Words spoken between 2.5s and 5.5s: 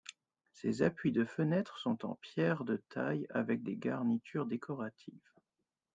de taille avec des garnitures décoratives.